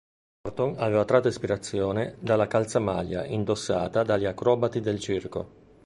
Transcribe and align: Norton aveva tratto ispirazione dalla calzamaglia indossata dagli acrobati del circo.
Norton 0.47 0.73
aveva 0.79 1.05
tratto 1.05 1.27
ispirazione 1.27 2.15
dalla 2.19 2.47
calzamaglia 2.47 3.23
indossata 3.23 4.01
dagli 4.01 4.25
acrobati 4.25 4.79
del 4.81 4.99
circo. 4.99 5.49